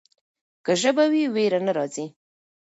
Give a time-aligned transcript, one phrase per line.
[0.65, 2.05] که ژبه وي ویره نه راځي.